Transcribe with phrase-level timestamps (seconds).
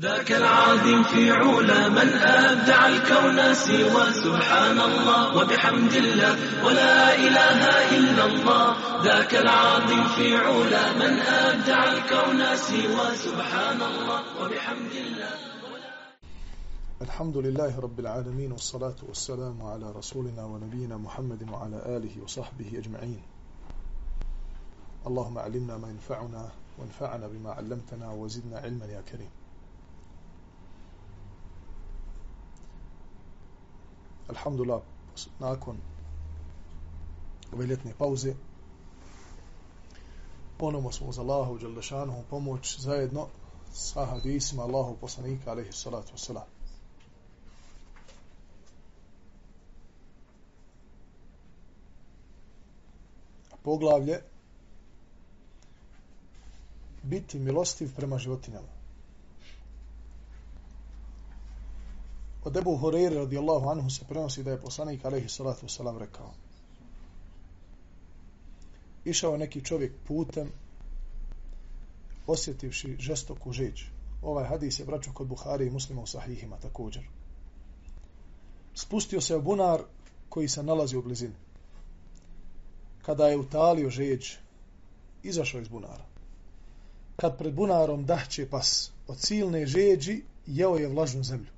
[0.00, 7.60] ذاك العظيم في علا من أبدع الكون سوى سبحان الله وبحمد الله ولا إله
[7.98, 8.66] إلا الله.
[9.02, 15.34] ذاك العظيم في علا من أبدع الكون سوى سبحان الله وبحمد الله.
[17.02, 23.22] الحمد لله رب العالمين والصلاة والسلام على رسولنا ونبينا محمد وعلى آله وصحبه أجمعين.
[25.06, 29.30] اللهم علمنا ما ينفعنا وانفعنا بما علمتنا وزدنا علما يا كريم.
[34.28, 34.82] Alhamdulillah,
[35.38, 35.76] nakon
[37.52, 38.34] ove ljetne pauze,
[40.58, 43.26] ponovno smo uz Allahu Đalešanu pomoć zajedno
[43.72, 46.46] sa hadisima Allahu poslanika, alaihi salatu wasalam.
[53.62, 54.22] Poglavlje
[57.02, 58.77] biti milostiv prema životinjama.
[62.48, 66.30] Od Ebu Horeire radijallahu anhu se prenosi da je poslanik alaihi salatu wasalam rekao
[69.04, 70.52] Išao neki čovjek putem
[72.26, 73.82] osjetivši žestoku žeđ.
[74.22, 77.02] Ovaj hadis je vraćao kod Buhari i muslima u sahihima također.
[78.74, 79.82] Spustio se u bunar
[80.28, 81.34] koji se nalazi u blizini.
[83.02, 84.32] Kada je utalio žeđ,
[85.22, 86.04] izašao iz bunara.
[87.16, 91.57] Kad pred bunarom dahće pas od silne žeđi, jeo je vlažnu zemlju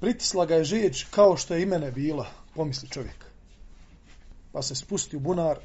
[0.00, 3.24] pritisla ga je žeđ kao što je i mene bila, pomisli čovjek.
[4.52, 5.58] Pa se spusti u bunar,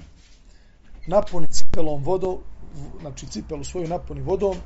[1.08, 2.38] napuni cipelom vodom,
[3.02, 4.58] znači cipelu svoju napuni vodom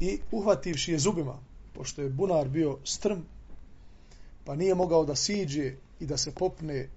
[0.00, 1.38] i uhvativši je zubima,
[1.74, 3.20] pošto je bunar bio strm,
[4.44, 6.88] pa nije mogao da siđe i da se popne e,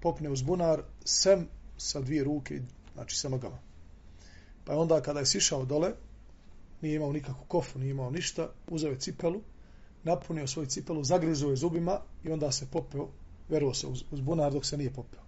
[0.00, 2.60] popne uz bunar sem sa dvije ruke,
[2.94, 3.58] znači sa nogama.
[4.64, 5.92] Pa onda kada je sišao dole,
[6.82, 9.40] nije imao nikakvu kofu, nije imao ništa, uzeo je cipelu,
[10.04, 13.08] napunio svoju cipelu, zagrizuo je zubima i onda se popeo,
[13.48, 15.20] veruo se uz, uz bunar dok se nije popeo.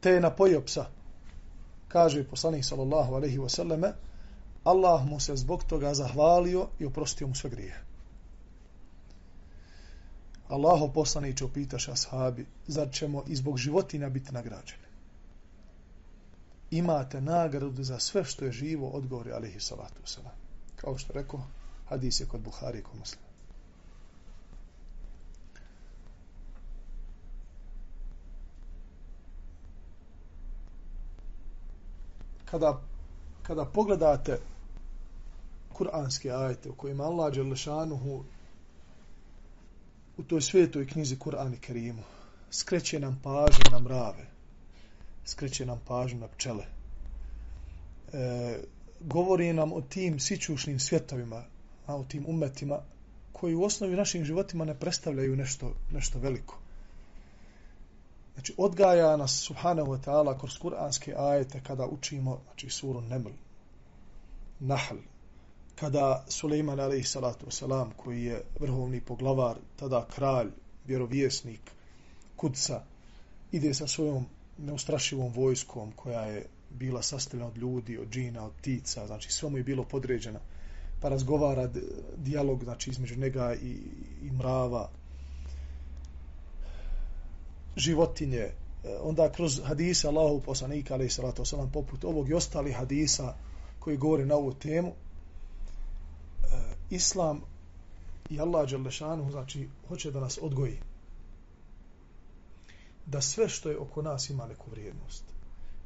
[0.00, 0.86] Te je napojio psa.
[1.88, 3.92] Kaže poslanik sallallahu alaihi wasallame,
[4.64, 7.82] Allah mu se zbog toga zahvalio i oprostio mu sve grije.
[10.48, 14.89] Allaho poslaniće upitaš ashabi, zar ćemo i zbog životinja biti nagrađeni?
[16.70, 20.34] Imate nagradu za sve što je živo, odgovori alihi salatu wasalam.
[20.76, 21.42] Kao što rekao,
[21.88, 23.30] hadis je kod Buhari i kod muslima.
[32.44, 32.80] Kada,
[33.42, 34.38] kada pogledate
[35.72, 38.24] kuranske ajete u kojima Allah Đelešanuhu
[40.16, 42.02] u toj svetoj knjizi Kur'an i Kerimu
[42.50, 44.26] skreće nam pažnje na mrave,
[45.30, 46.64] skreće nam pažnju na pčele.
[48.12, 48.58] E,
[49.00, 51.44] govori nam o tim sićušnim svjetovima,
[51.86, 52.78] a o tim umetima,
[53.32, 56.58] koji u osnovi našim životima ne predstavljaju nešto, nešto veliko.
[58.34, 63.30] Znači, odgaja nas, subhanahu wa ta'ala, kroz kuranske ajete, kada učimo, znači, suru Neml,
[64.60, 64.96] Nahl,
[65.76, 70.50] kada Suleiman, alaihi salatu wasalam, koji je vrhovni poglavar, tada kralj,
[70.86, 71.60] vjerovjesnik,
[72.36, 72.82] kudca,
[73.52, 74.26] ide sa svojom
[74.66, 79.58] neustrašivom vojskom koja je bila sastavljena od ljudi, od džina, od ptica, znači sve mu
[79.58, 80.38] je bilo podređeno.
[81.00, 81.70] Pa razgovara
[82.16, 83.76] dijalog znači, između njega i,
[84.22, 84.88] i mrava,
[87.76, 88.52] životinje, e,
[89.02, 93.34] onda kroz hadise Allahu poslanika, ali i salatu osalam, poput ovog i ostali hadisa
[93.78, 94.94] koji govore na ovu temu, e,
[96.90, 97.40] Islam
[98.30, 100.78] i Allah Đalešanu, znači, hoće da nas odgoji
[103.10, 105.24] da sve što je oko nas ima neku vrijednost.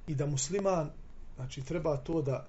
[0.06, 0.91] I da musliman,
[1.37, 2.47] znači, treba to da,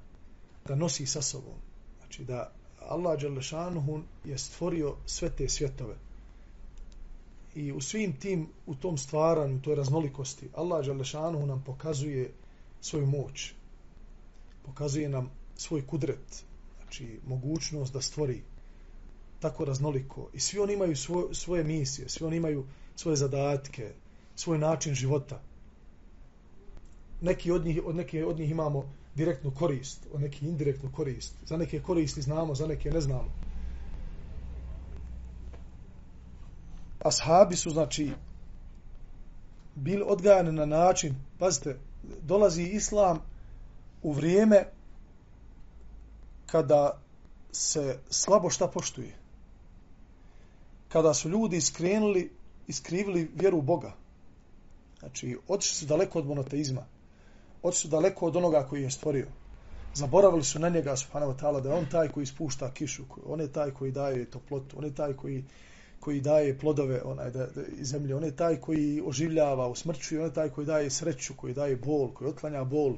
[0.65, 1.57] da nosi sa sobom.
[1.99, 5.95] Znači, da Allah Đalešanuhun je stvorio sve te svjetove.
[7.55, 12.33] I u svim tim, u tom stvaranju, toj raznolikosti, Allah Đalešanuhun nam pokazuje
[12.81, 13.53] svoju moć.
[14.65, 16.43] Pokazuje nam svoj kudret.
[16.81, 18.41] Znači, mogućnost da stvori
[19.39, 20.29] tako raznoliko.
[20.33, 23.93] I svi oni imaju svoje, svoje misije, svi oni imaju svoje zadatke,
[24.35, 25.41] svoj način života.
[27.21, 28.85] Neki od njih, od neke od njih imamo
[29.15, 31.33] direktnu korist, od neki indirektnu korist.
[31.45, 33.31] Za neke koristi znamo, za neke ne znamo.
[36.99, 38.11] Ashabi su, znači,
[39.75, 41.77] bili odgajani na način, pazite,
[42.21, 43.19] dolazi islam
[44.03, 44.65] u vrijeme
[46.45, 46.99] kada
[47.51, 49.15] se slabo šta poštuje.
[50.89, 52.31] Kada su ljudi iskrenuli,
[52.67, 53.93] iskrivili vjeru u Boga.
[55.05, 56.85] Znači, otišli su daleko od monoteizma.
[57.63, 59.27] Otišli su daleko od onoga koji je stvorio.
[59.93, 63.39] Zaboravili su na njega, subhanahu wa ta'ala, da je on taj koji ispušta kišu, on
[63.39, 65.43] je taj koji daje toplotu, on je taj koji,
[65.99, 70.27] koji daje plodove onaj, da, da, iz zemlje, on je taj koji oživljava, usmrćuje, on
[70.27, 72.97] je taj koji daje sreću, koji daje bol, koji otklanja bol,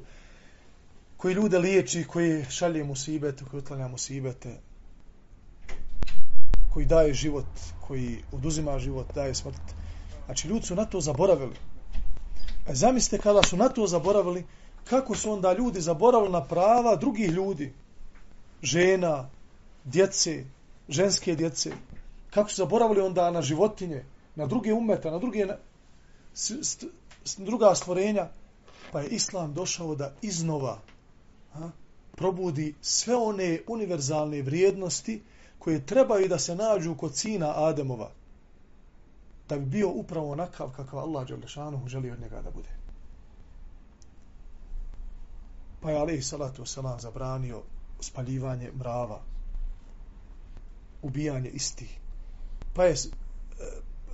[1.16, 4.56] koji ljude liječi, koji šalje mu sibete, koji otklanja mu sibete,
[6.72, 7.46] koji daje život,
[7.86, 9.74] koji oduzima život, daje smrt.
[10.24, 11.54] Znači, ljudi su na to zaboravili.
[12.68, 14.44] A zamislite kada su na to zaboravili,
[14.84, 17.72] kako su onda ljudi zaboravili na prava drugih ljudi,
[18.62, 19.30] žena,
[19.84, 20.44] djece,
[20.88, 21.72] ženske djece,
[22.30, 24.04] kako su zaboravili onda na životinje,
[24.34, 25.46] na druge umeta, na druge,
[27.38, 28.28] druga stvorenja,
[28.92, 30.78] pa je Islam došao da iznova
[31.54, 31.70] a,
[32.16, 35.22] probudi sve one univerzalne vrijednosti
[35.58, 38.10] koje trebaju da se nađu kod sina Ademova,
[39.48, 42.68] da bi bio upravo onakav kakav Allah Đalešanu želi od njega da bude.
[45.80, 47.62] Pa je alaih salatu wasalam zabranio
[48.00, 49.20] spaljivanje mrava,
[51.02, 51.98] ubijanje istih.
[52.74, 52.96] Pa je eh,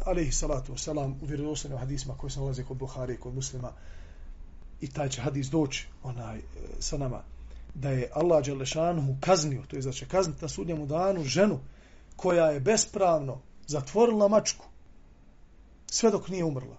[0.05, 3.73] alaih salatu wasalam u vjerodostanju hadisma koji se nalaze kod Buhari i kod muslima
[4.81, 6.43] i taj će hadis doći onaj, eh,
[6.79, 7.23] sa nama
[7.75, 11.59] da je Allah Đelešanu kaznio, to je znači da će kazniti na sudnjemu danu ženu
[12.17, 14.67] koja je bespravno zatvorila mačku
[15.95, 16.77] sve dok nije umrla.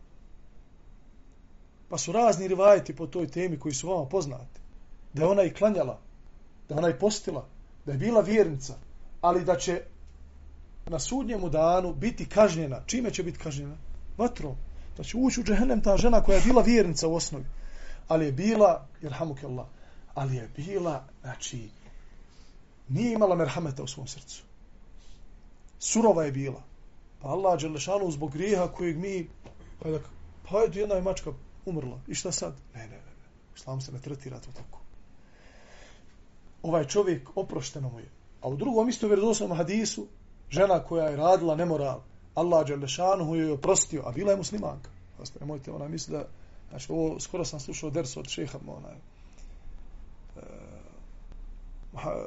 [1.89, 4.59] Pa su razni rivajeti po toj temi koji su vama poznati.
[5.13, 6.00] Da je ona i klanjala,
[6.69, 7.45] da je ona i postila,
[7.85, 8.73] da je bila vjernica,
[9.21, 9.81] ali da će
[10.88, 12.81] na sudnjemu danu biti kažnjena.
[12.85, 13.77] Čime će biti kažnjena?
[14.17, 14.56] Vatrom.
[14.97, 17.45] Da će ući u džehennem ta žena koja je bila vjernica u osnovi.
[18.07, 19.65] Ali je bila, jer Allah,
[20.13, 21.69] ali je bila, znači,
[22.88, 24.44] nije imala merhameta u svom srcu.
[25.79, 26.75] Surova je bila.
[27.25, 29.27] Pa Allah Đelešanu zbog grijeha kojeg mi,
[29.80, 30.01] pa je
[30.50, 31.31] pa je jedna mačka
[31.66, 32.00] umrla.
[32.07, 32.54] I šta sad?
[32.74, 32.98] Ne, ne, ne.
[32.98, 33.25] ne.
[33.56, 34.80] Islam se ne tretira to tako.
[36.63, 38.10] Ovaj čovjek oprošteno mu je.
[38.42, 40.07] A u drugom isto vjerodosnom hadisu,
[40.50, 42.01] žena koja je radila nemoral,
[42.36, 44.89] Allah Đelešanu je oprostio, a bila je muslimanka.
[45.18, 46.27] Pa nemojte, ona misli da,
[46.69, 48.95] znači ovo, skoro sam slušao ders od šeha, onaj,
[50.36, 50.42] uh,
[52.06, 52.25] e,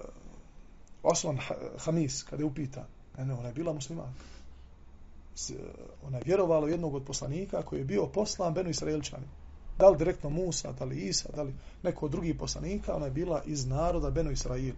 [1.02, 1.38] Osman
[1.78, 2.86] Hamis, kada je upitan,
[3.18, 4.37] ne, ne, ona je bila muslimanka.
[6.02, 9.26] Ona je vjerovala jednog od poslanika koji je bio poslan Benu Israelčani.
[9.78, 13.10] Da li direktno Musa, da li Isa, da li neko od drugih poslanika, ona je
[13.10, 14.74] bila iz naroda Benu Israel.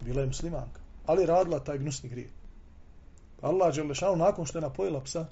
[0.00, 0.80] Bila je muslimanka.
[1.06, 2.30] Ali radila taj gnusni grije.
[3.40, 5.26] Allah Đelešanu nakon što je napojila psa,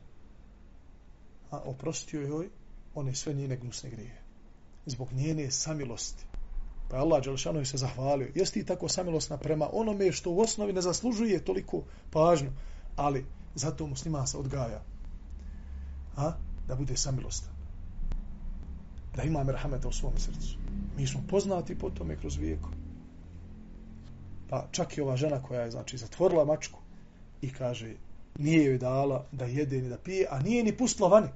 [1.50, 2.48] a oprostio joj
[2.94, 4.22] one sve njene gnusne grije.
[4.86, 6.24] Zbog njene samilosti.
[6.90, 8.32] Pa Allah Đelešanu se zahvalio.
[8.34, 12.50] Jesi ti tako samilosna prema onome što u osnovi ne zaslužuje toliko pažnju,
[12.96, 13.24] ali
[13.54, 14.82] zato musliman se odgaja.
[16.16, 16.32] A?
[16.68, 17.52] Da bude samilostan.
[19.16, 20.56] Da ima merhameta u svom srcu.
[20.96, 22.68] Mi smo poznati po tome kroz vijeku.
[24.48, 26.78] Pa čak i ova žena koja je znači zatvorila mačku
[27.42, 27.94] i kaže
[28.38, 31.28] nije joj dala da jede ni da pije, a nije ni pustila vani.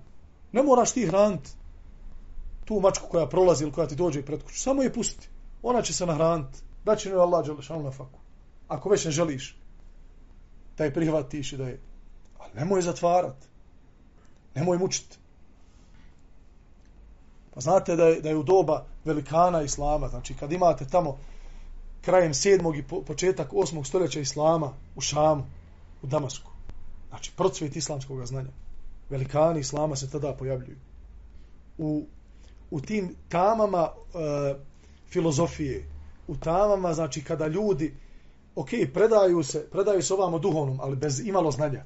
[0.53, 1.51] Ne moraš ti hraniti
[2.65, 4.61] tu mačku koja prolazi ili koja ti dođe pred kuću.
[4.61, 5.29] Samo je pusti.
[5.63, 6.59] ona će se nahraniti.
[6.85, 8.19] Da će ne Allah Đelešanu na faku.
[8.69, 9.57] Ako već ne želiš
[10.79, 11.81] da je prihvatiš i da je...
[12.45, 13.37] Ali nemoj zatvarat.
[14.55, 15.19] Nemoj mučiti.
[17.55, 21.19] Pa znate da je, da je u doba velikana Islama, znači kad imate tamo
[22.01, 22.79] krajem 7.
[22.79, 23.85] i početak 8.
[23.85, 25.45] stoljeća Islama u Šamu,
[26.03, 26.51] u Damasku,
[27.09, 28.51] znači procvet islamskog znanja,
[29.11, 30.77] velikani Islama se tada pojavljuju.
[31.79, 32.05] U,
[32.71, 34.55] u tim tamama e,
[35.09, 35.89] filozofije,
[36.29, 37.95] u tamama, znači kada ljudi,
[38.55, 41.85] ok, predaju se, predaju se ovamo duhovnom, ali bez imalo znanja,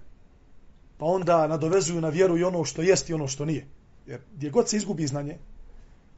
[0.98, 3.66] pa onda nadovezuju na vjeru i ono što jest i ono što nije.
[4.06, 5.38] Jer gdje god se izgubi znanje,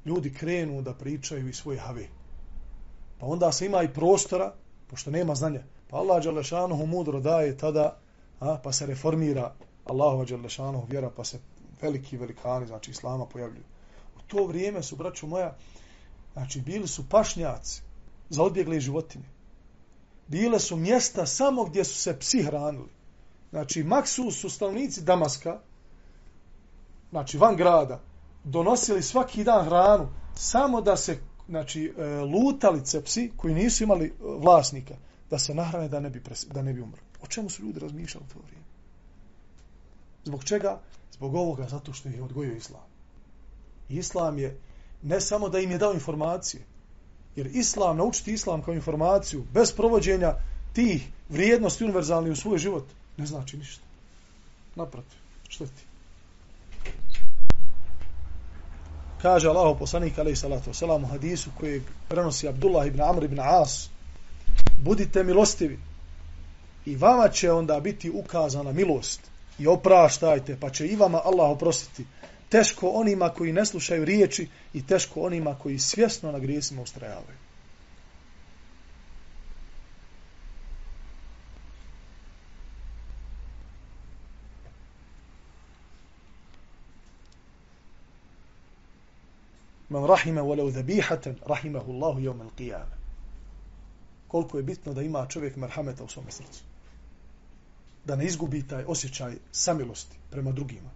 [0.05, 2.07] ljudi krenu da pričaju i svoje have.
[3.19, 4.53] Pa onda se ima i prostora,
[4.87, 5.63] pošto nema znanja.
[5.91, 7.99] Pa Allah Đalešanuhu mudro daje tada,
[8.41, 11.39] a, pa se reformira Allahu Đalešanuhu vjera, pa se
[11.83, 13.65] veliki velikani, znači Islama, pojavljuju.
[14.17, 15.57] U to vrijeme su, braću moja,
[16.33, 17.83] Znači, bili su pašnjaci
[18.29, 19.25] za odbjegle životinje.
[20.27, 22.89] Bile su mjesta samo gdje su se psi hranili.
[23.51, 25.61] Znači, Maksus su stanovnici Damaska,
[27.11, 28.01] znači, van grada,
[28.45, 34.13] donosili svaki dan hranu samo da se, znači, e, lutali cepsi koji nisu imali e,
[34.21, 34.95] vlasnika,
[35.31, 37.03] da se nahrane da ne bi, pres, da ne bi umrli.
[37.23, 38.67] O čemu su ljudi razmišljali to vrijeme?
[40.25, 40.81] Zbog čega?
[41.13, 42.87] Zbog ovoga, zato što je odgojio islam.
[43.89, 44.59] Islam je
[45.03, 46.63] Ne samo da im je dao informacije.
[47.37, 50.35] Jer islam, naučiti islam kao informaciju, bez provođenja
[50.73, 52.85] tih vrijednosti univerzalnih u svoj život,
[53.21, 53.83] ne znači ništa.
[54.75, 55.83] Naprotiv, što ti?
[59.23, 63.89] Kaže Allahu poslanik alaih salatu wasalam u hadisu kojeg prenosi Abdullah ibn Amr ibn As
[64.79, 65.79] budite milostivi
[66.87, 69.21] i vama će onda biti ukazana milost
[69.59, 72.05] i opraštajte pa će i vama Allah oprostiti
[72.49, 77.50] teško onima koji ne slušaju riječi i teško onima koji svjesno na grijesima ustrajavaju.
[89.91, 92.99] Man rahime walau dhabihatan rahimahu Allahu yawm al-qiyamah.
[94.29, 96.63] Koliko je bitno da ima čovjek merhameta u svom srcu.
[98.05, 100.91] Da ne izgubi taj osjećaj samilosti prema drugima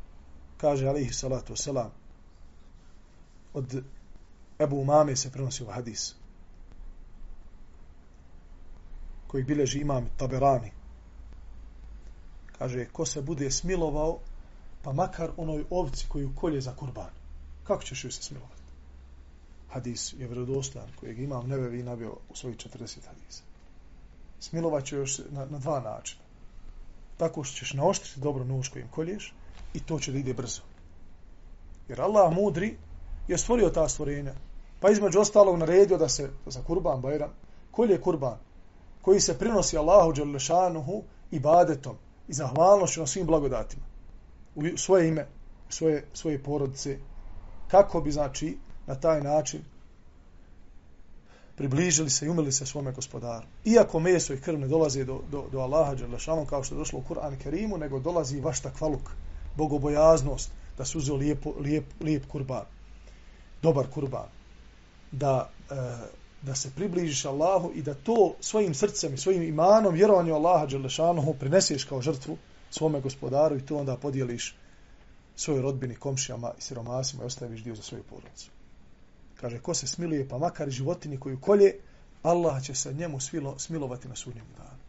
[0.64, 1.90] kaže alaihi salatu wasalam
[3.54, 3.84] od
[4.58, 6.14] Ebu Umame se prenosi u hadis
[9.26, 10.70] koji bileži imam Taberani
[12.58, 14.18] kaže ko se bude smilovao
[14.82, 17.10] pa makar onoj ovci koju kolje za kurban
[17.64, 18.53] kako ćeš ju se smilovati
[19.75, 23.43] hadis je vjerodostojan, kojeg imam Nebevi nabio u svojih 40 hadisa
[24.40, 26.25] smilovat ću još na, na dva načina
[27.16, 29.35] tako što ćeš naoštriti dobro nož kojim kolješ
[29.75, 30.62] i to će da ide brzo.
[31.88, 32.76] Jer Allah mudri
[33.28, 34.35] je stvorio ta stvorenja.
[34.81, 37.31] Pa između ostalog naredio da se za kurban bajram,
[37.71, 38.38] koji je kurban?
[39.02, 41.97] Koji se prinosi Allahu Đalešanuhu i badetom
[42.28, 43.83] i zahvalnošću na svim blagodatima.
[44.54, 45.26] U svoje ime,
[45.69, 46.99] svoje, svoje porodice.
[47.69, 49.61] Kako bi, znači, na taj način
[51.57, 53.47] približili se i umili se svome gospodaru.
[53.64, 56.99] Iako meso i krv ne dolaze do, do, do Allaha Đalešanuhu kao što je došlo
[56.99, 59.11] u Kur'an Kerimu, nego dolazi vaš takvaluk
[59.57, 62.64] bogobojaznost, da se uzeo lijep, lijep, lijep kurban,
[63.62, 64.29] dobar kurban,
[65.12, 65.75] da, e,
[66.43, 71.35] da se približiš Allahu i da to svojim srcem i svojim imanom, vjerovanju Allaha Đelešanohu,
[71.35, 72.37] prineseš kao žrtvu
[72.71, 74.57] svome gospodaru i to onda podijeliš
[75.37, 78.53] svojoj rodbini, komšijama i siromasima i ostaviš dio za svoju porodicu.
[79.41, 81.75] Kaže, ko se smiluje, pa makar i koju kolje,
[82.23, 84.85] Allah će se njemu svilo, smilovati na sudnjem danu.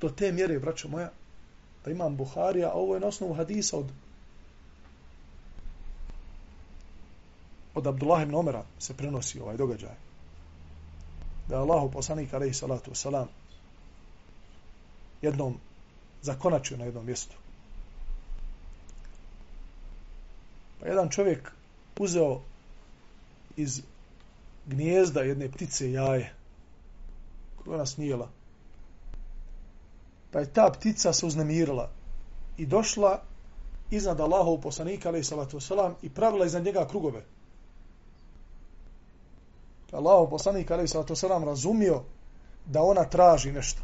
[0.00, 1.10] do te mjere, braćo moja,
[1.84, 3.86] da imam Buharija, a ovo je na osnovu hadisa od
[7.74, 9.94] od Abdullah ibn Omera se prenosi ovaj događaj.
[11.48, 13.26] Da je Allahu poslanik, alaihi salatu wasalam,
[15.22, 15.58] jednom
[16.22, 17.36] zakonačio na jednom mjestu.
[20.80, 21.52] Pa jedan čovjek
[21.98, 22.40] uzeo
[23.56, 23.82] iz
[24.66, 26.34] gnijezda jedne ptice jaje
[27.56, 28.28] koja ona snijela.
[30.30, 31.90] pa je ta ptica se uznemirila
[32.56, 33.22] i došla
[33.90, 37.22] iznad Allahov poslanika alaih salatu wasalam i pravila iznad njega krugove.
[39.92, 42.02] Allahov poslanik alaih salatu wasalam razumio
[42.66, 43.82] da ona traži nešto.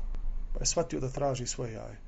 [0.54, 1.98] Pa je shvatio da traži svoje jaje.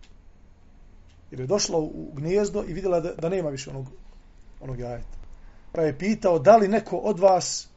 [1.35, 3.87] Jer je došla u gnijezdo i vidjela da, da nema više onog,
[4.61, 5.19] onog jajeta.
[5.73, 7.69] Pa je pitao da li neko od vas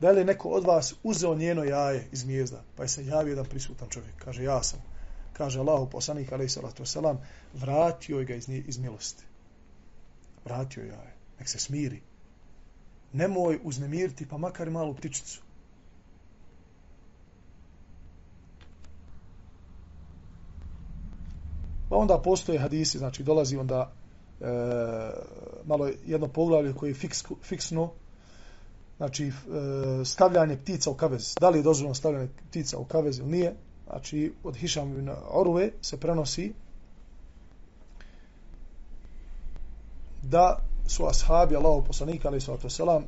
[0.00, 2.62] da li neko od vas uzeo njeno jaje iz gnijezda.
[2.76, 4.14] Pa je se javio jedan prisutan čovjek.
[4.24, 4.82] Kaže, ja sam
[5.32, 7.16] kaže Allahu poslanik alaih salatu wasalam,
[7.54, 9.24] vratio ga iz, iz milosti
[10.44, 11.14] vratio jaje.
[11.38, 12.02] nek se smiri
[13.12, 15.42] nemoj uznemiriti pa makar malu ptičicu
[21.88, 23.92] pa onda postoje hadisi znači dolazi onda
[24.40, 24.44] e,
[25.64, 27.90] malo jedno poglavlje koje je fiks, fiksno
[28.96, 29.32] znači e,
[30.04, 33.54] stavljanje ptica u kavez da li je dozvoljeno stavljanje ptica u kavez ili nije
[33.86, 36.52] znači od Hišam ibn Orve se prenosi
[40.22, 43.06] da su ashabi Allahov poslanika alejhi salatu selam e,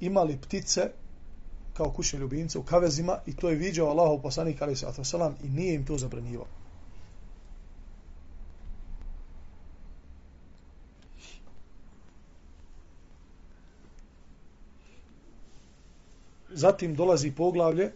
[0.00, 0.90] imali ptice
[1.74, 5.48] kao kućne ljubimce u kavezima i to je viđao Allahov poslanik alejhi salatu selam i
[5.48, 6.46] nije im to zabranjivao.
[16.60, 17.92] Zatim dolazi poglavlje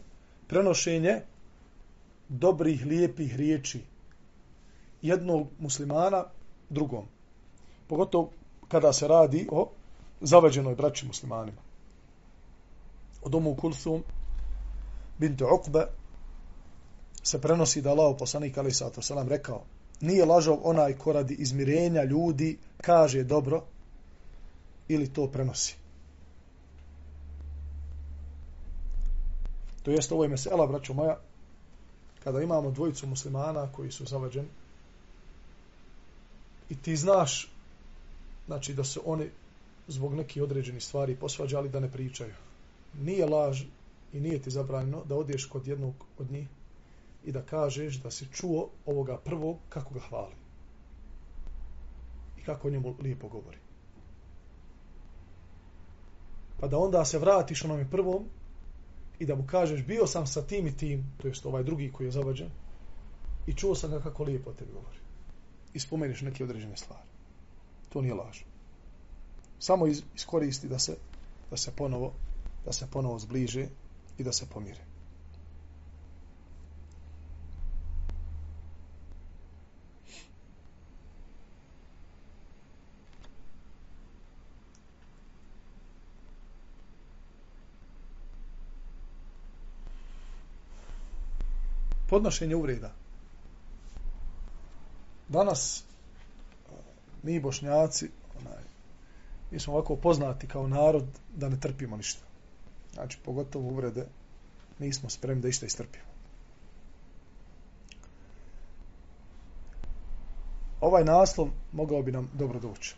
[0.48, 1.20] prenošenje
[2.28, 3.80] dobrih, lijepih riječi
[5.02, 6.24] jednog muslimana
[6.70, 7.04] drugom.
[7.88, 8.30] Pogotovo
[8.68, 9.68] kada se radi o
[10.20, 11.60] zavađenoj braći muslimanima.
[13.22, 14.02] Od Umu Kulthum
[15.18, 15.86] binte Uqbe
[17.22, 19.62] se prenosi da Allah poslanik ali sato selam rekao
[20.00, 23.62] nije lažov onaj ko radi izmirenja ljudi kaže dobro
[24.88, 25.83] ili to prenosi.
[29.84, 31.18] To jest ovo je mesela, braćo moja,
[32.24, 34.48] kada imamo dvojicu muslimana koji su zavađeni,
[36.70, 37.50] i ti znaš
[38.46, 39.30] znači da se oni
[39.88, 42.32] zbog nekih određenih stvari posvađali da ne pričaju.
[43.00, 43.62] Nije laž
[44.12, 46.48] i nije ti zabranjeno da odeš kod jednog od njih
[47.24, 50.34] i da kažeš da si čuo ovoga prvog kako ga hvali.
[52.38, 53.58] I kako o njemu lijepo govori.
[56.60, 58.24] Pa da onda se vratiš onom prvom
[59.18, 62.06] i da mu kažeš bio sam sa tim i tim, to jest ovaj drugi koji
[62.06, 62.50] je zavađen,
[63.46, 64.98] i čuo sam ga kako lijepo te govori.
[65.74, 67.08] I spomeniš neke određene stvari.
[67.88, 68.42] To nije laž.
[69.58, 70.96] Samo iz, iskoristi da se,
[71.50, 72.12] da se ponovo
[72.64, 73.68] da se ponovo zbliže
[74.18, 74.80] i da se pomire.
[92.14, 92.92] Podnošenje uvreda.
[95.28, 95.84] Danas
[97.22, 98.62] mi bošnjaci onaj,
[99.50, 101.04] mi smo ovako poznati kao narod
[101.36, 102.22] da ne trpimo ništa.
[102.92, 104.06] Znači, pogotovo uvrede,
[104.78, 106.04] nismo spremni da išta istrpimo.
[110.80, 112.94] Ovaj naslov mogao bi nam dobro doći.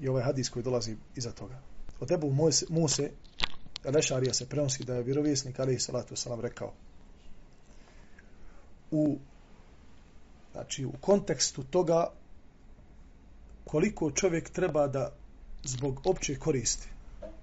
[0.00, 1.60] I ovaj hadis koji dolazi iza toga.
[2.00, 2.32] Od Ebu
[2.68, 3.10] Muse,
[3.84, 6.72] Lešarija se prenosi da je vjerovjesnik, ali i salatu salam rekao,
[8.90, 9.18] u,
[10.52, 12.10] znači, u kontekstu toga
[13.64, 15.12] koliko čovjek treba da
[15.64, 16.88] zbog opće koristi,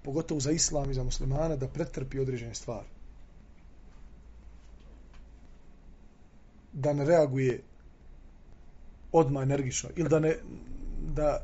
[0.04, 2.88] pogotovo za islam i za muslimane, da pretrpi određene stvari.
[6.74, 7.62] Da ne reaguje
[9.12, 10.36] odma energično ili da ne,
[11.16, 11.42] da,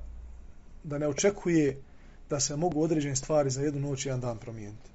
[0.84, 1.82] da ne očekuje
[2.30, 4.90] da se mogu određene stvari za jednu noć i jedan dan promijeniti.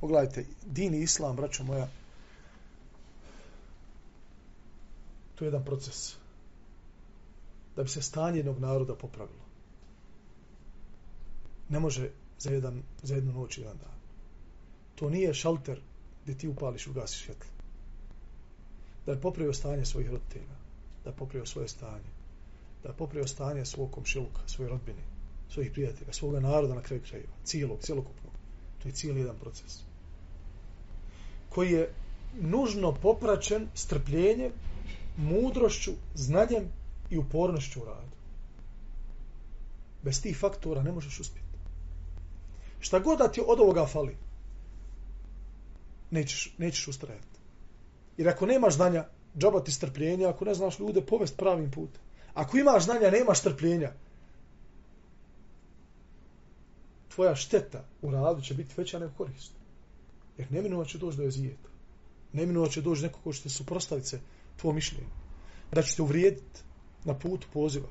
[0.00, 1.88] Pogledajte, din i islam, braćo moja,
[5.38, 6.16] to je jedan proces
[7.76, 9.44] da bi se stanje jednog naroda popravilo.
[11.68, 13.98] Ne može za, jedan, za jednu noć i jedan dan.
[14.94, 15.80] To nije šalter
[16.22, 17.50] gdje ti upališ u gasi svjetlo.
[19.06, 20.56] Da je popravio stanje svojih roditelja,
[21.04, 22.10] da je popravio svoje stanje,
[22.82, 25.02] da je popravio stanje svog komšiluka, svoje rodbine,
[25.50, 28.32] svojih prijatelja, svoga naroda na kraju krajeva, cijelog, cijelokupnog.
[28.82, 29.80] To je cijeli jedan proces.
[31.48, 31.94] Koji je
[32.40, 34.52] nužno popraćen strpljenjem,
[35.18, 36.68] mudrošću, znanjem
[37.10, 38.16] i upornošću u radu.
[40.02, 41.48] Bez tih faktora ne možeš uspjeti.
[42.80, 44.16] Šta god da ti od ovoga fali,
[46.10, 47.38] nećeš, nećeš ustrajati.
[48.16, 49.04] Jer ako nemaš znanja,
[49.38, 51.90] džaba ti strpljenja, ako ne znaš ljude, povest pravim put.
[52.34, 53.92] Ako imaš znanja, nemaš strpljenja,
[57.08, 59.52] tvoja šteta u radu će biti veća nego korist.
[60.38, 61.68] Jer neminuo će doći do jezijeta.
[62.32, 64.20] Neminuo će doći neko ko će te suprostaviti se
[64.60, 65.06] tvoje mišljenje.
[65.72, 66.60] Da ću te uvrijediti
[67.04, 67.88] na putu poziva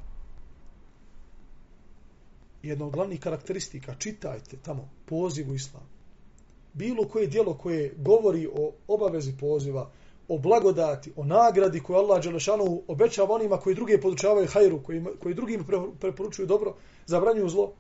[2.64, 5.84] jedna od glavnih karakteristika, čitajte tamo poziv u islam.
[6.74, 9.90] Bilo koje dijelo koje govori o obavezi poziva,
[10.28, 15.36] o blagodati, o nagradi koju Allah Đelešanu obećava onima koji druge podučavaju hajru, koji, koji
[15.36, 15.66] drugim
[16.00, 16.76] preporučuju dobro,
[17.06, 17.74] zabranjuju zlo.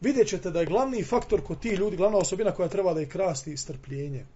[0.00, 3.08] Vidjet ćete da je glavni faktor kod tih ljudi, glavna osobina koja treba da je
[3.08, 4.26] krasti strpljenje.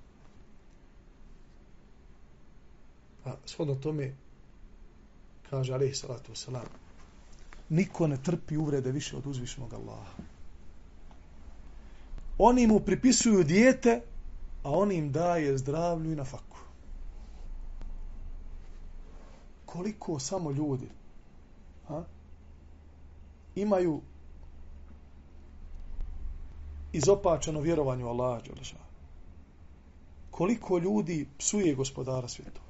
[3.27, 4.15] A shodno tome,
[5.51, 6.67] kaže alaihi salatu wasalam,
[7.69, 10.13] niko ne trpi uvrede više od uzvišenog Allaha.
[12.39, 14.01] Oni mu pripisuju dijete,
[14.63, 16.59] a on im daje zdravlju i na faku.
[19.67, 20.89] Koliko samo ljudi
[21.89, 22.03] a,
[23.55, 24.01] imaju
[26.93, 28.41] izopačeno vjerovanje u Allaha.
[30.31, 32.66] Koliko ljudi psuje gospodara svjetova.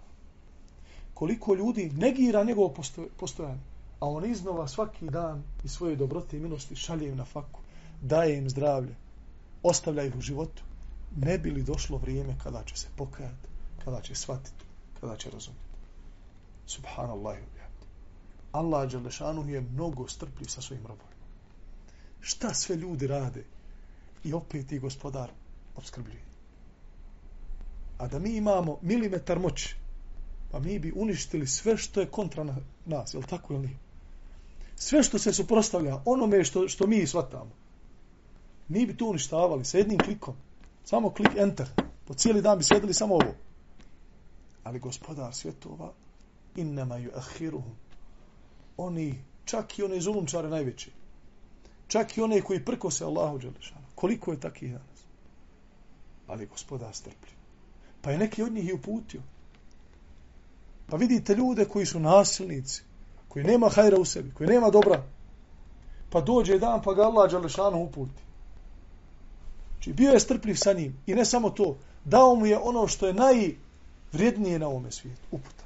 [1.17, 2.75] Koliko ljudi negira njegovo
[3.17, 7.61] postojanje a on iznova svaki dan i svoje dobrote i milosti šalje im na faku,
[8.03, 8.95] daje im zdravlje,
[9.63, 10.63] ostavlja ih u životu,
[11.17, 13.49] ne bi li došlo vrijeme kada će se pokajati,
[13.85, 14.65] kada će shvatiti,
[15.01, 15.67] kada će razumjeti.
[16.67, 17.37] Subhanallah.
[18.53, 21.17] Allah Đalešanu je mnogo strpljiv sa svojim robovima.
[22.21, 23.45] Šta sve ljudi rade
[24.25, 25.31] i opet i gospodar
[25.77, 26.23] obskrbljuje.
[27.99, 29.77] A da mi imamo milimetar moći,
[30.57, 33.79] pa mi bi uništili sve što je kontra nas, je li tako ili nije?
[34.77, 37.51] sve što se suprostavlja onome što, što mi shvatamo.
[38.69, 40.35] Mi bi to uništavali sa jednim klikom.
[40.85, 41.67] Samo klik enter.
[42.05, 43.35] Po cijeli dan bi sjedili samo ovo.
[44.65, 45.93] Ali gospodar svjetova
[46.57, 47.77] innama ju ahiruhum.
[48.77, 49.15] Oni,
[49.45, 50.91] čak i one zulumčare najveći.
[51.89, 53.87] Čak i one koji prko se Allahu Đelešanu.
[53.95, 55.05] Koliko je takih danas?
[56.27, 57.37] Ali gospodar strpljiv.
[58.03, 59.23] Pa je neki od njih i uputio.
[60.87, 62.83] Pa vidite ljude koji su nasilnici,
[63.29, 65.03] koji nema hajra u sebi, koji nema dobra,
[66.11, 68.23] pa dođe dan pa ga Allah Đalešanu uputi.
[69.75, 73.07] Znači bio je strpljiv sa njim i ne samo to, dao mu je ono što
[73.07, 75.66] je najvrijednije na ovome svijetu, uputa.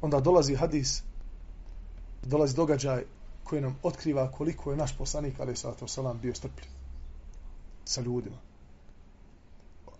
[0.00, 1.02] Onda dolazi hadis,
[2.22, 3.04] dolazi događaj
[3.44, 6.70] koji nam otkriva koliko je naš poslanik, ali sallatu wasalam, bio strpljiv
[7.84, 8.36] sa ljudima.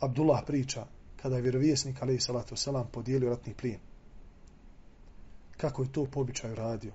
[0.01, 0.87] Abdullah priča
[1.23, 3.81] kada je vjerovjesnik, ali sallatu wasalam, podijelio ratni plijen.
[5.57, 6.93] Kako je to po običaju radio?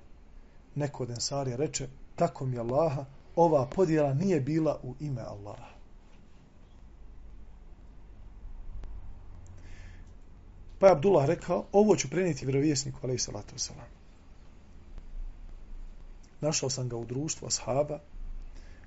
[0.75, 5.74] Neko od ensarija reče, tako mi Allaha, ova podjela nije bila u ime Allaha.
[10.79, 13.89] Pa je Abdullah rekao, ovo ću prenijeti vjerovjesniku, alaih salatu wasalam.
[16.41, 17.99] Našao sam ga u društvu ashaba,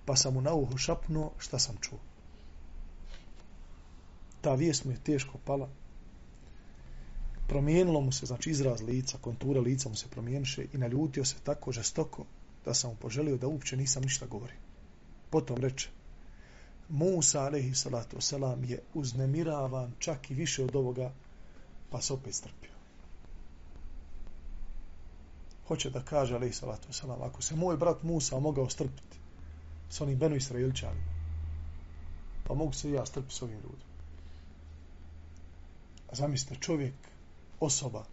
[0.04, 1.98] pa sam mu na uho šapnuo šta sam čuo.
[4.40, 5.68] Ta vijest mu je teško pala.
[7.48, 11.72] Promijenilo mu se, znači izraz lica, kontura lica mu se promijeniše i naljutio se tako
[11.72, 12.24] žestoko
[12.64, 14.56] da sam mu poželio da uopće nisam ništa govorio.
[15.30, 15.88] Potom reče,
[16.88, 21.12] Musa, alaihi salatu wasalam, je uznemiravan čak i više od ovoga
[21.90, 22.70] pa se opet strpio.
[25.68, 29.18] Hoće da kaže, ali salatu salam, ako se moj brat Musa mogao strpiti
[29.90, 31.12] s onim Benu Israilčanima,
[32.46, 33.88] pa mogu se i ja strpiti s ovim ljudima.
[36.10, 36.94] A zamislite, čovjek,
[37.60, 38.04] osoba,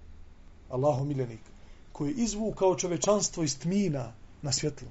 [0.70, 1.40] Allahu miljenik,
[1.92, 4.88] koji je izvukao čovečanstvo iz tmina na svjetlo.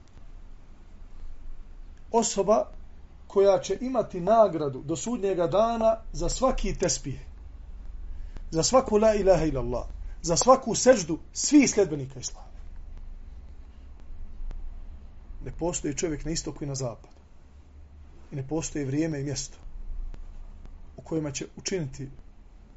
[2.12, 2.66] Osoba
[3.26, 7.33] koja će imati nagradu do sudnjega dana za svaki tespih
[8.54, 9.86] za svaku la ilaha ila Allah,
[10.22, 12.46] za svaku seždu svih sljedbenika Islama.
[15.44, 17.14] Ne postoji čovjek na istoku i na zapadu.
[18.32, 19.58] I ne postoji vrijeme i mjesto
[20.96, 22.08] u kojima će učiniti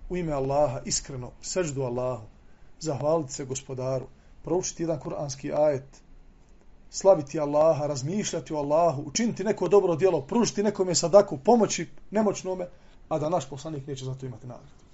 [0.10, 2.26] u ime Allaha iskreno seždu Allahu,
[2.80, 4.08] zahvaliti se gospodaru,
[4.44, 6.02] proučiti jedan kuranski ajet,
[6.90, 12.68] slaviti Allaha, razmišljati o Allahu, učiniti neko dobro djelo, pružiti nekome sadaku, pomoći nemoćnome,
[13.10, 14.87] a da naš poslanik neće za to imati nagradu.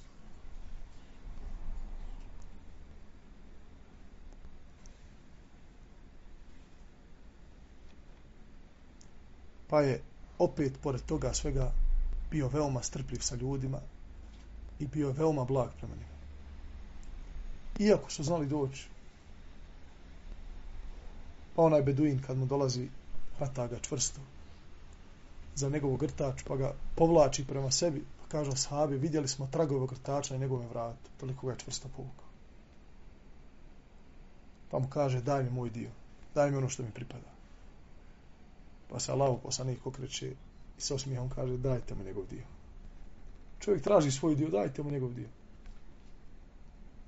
[9.73, 10.01] Pa je
[10.39, 11.71] opet pored toga svega
[12.31, 13.79] bio veoma strpljiv sa ljudima
[14.79, 16.17] i bio veoma blag prema njima.
[17.79, 18.88] Iako su znali doći,
[21.55, 22.88] pa onaj beduin kad mu dolazi
[23.38, 24.21] hvata ga čvrsto
[25.55, 30.33] za njegovog grtač, pa ga povlači prema sebi, pa kaže sahabi, vidjeli smo tragove grtača
[30.33, 32.29] na njegovom vratu, toliko ga je čvrsto povukao.
[34.71, 35.89] Pa mu kaže, daj mi moj dio,
[36.36, 37.32] daj mi ono što mi pripada.
[38.89, 40.31] Pa se Allah poslanik okreće
[40.77, 42.43] i sa osmijehom kaže dajte mu njegov dio.
[43.59, 45.27] Čovjek traži svoj dio, dajte mu njegov dio.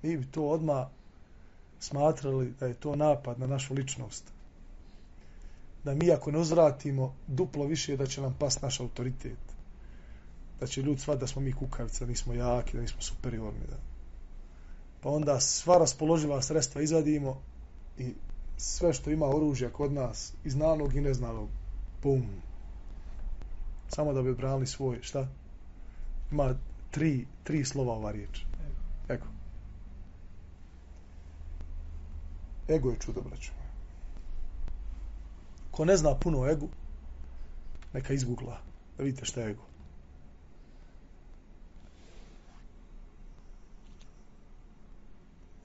[0.03, 0.89] Mi bi to odma
[1.79, 4.23] smatrali da je to napad na našu ličnost.
[5.83, 9.37] Da mi ako ne uzratimo duplo više da će nam pas naš autoritet.
[10.59, 13.67] Da će ljudi svat da smo mi kukavice, da nismo jaki, da nismo superiorni.
[13.69, 13.77] Da.
[15.01, 17.41] Pa onda sva raspoloživa sredstva izvadimo
[17.97, 18.13] i
[18.57, 21.49] sve što ima oružja kod nas, iz znanog i neznanog,
[22.03, 22.25] bum.
[23.87, 25.27] Samo da bi odbranili svoj, šta?
[26.31, 26.55] Ima
[26.91, 28.45] tri, tri slova ova riječ.
[29.09, 29.25] Ego.
[32.69, 33.51] Ego je čudo, braću.
[35.71, 36.69] Ko ne zna puno egu,
[37.93, 38.57] neka izgugla
[38.97, 39.63] da vidite šta je ego.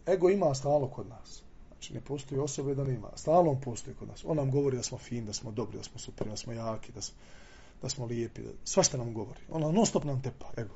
[0.06, 1.42] Ego ima stalo kod nas.
[1.80, 3.08] Znači, ne postoji osobe da nema.
[3.16, 4.24] Stalno on postoji kod nas.
[4.26, 6.92] On nam govori da smo fin, da smo dobri, da smo super, da smo jaki,
[6.92, 7.16] da smo,
[7.82, 8.42] da smo lijepi.
[8.42, 8.50] Da...
[8.64, 9.40] Svašta nam govori.
[9.50, 10.74] On non stop nam tepa, ego.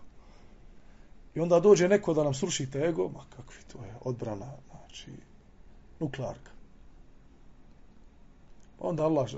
[1.34, 5.10] I onda dođe neko da nam srušite ego, ma kakvi to je, odbrana, znači,
[6.00, 6.50] nuklearka.
[8.78, 9.28] Pa onda Allah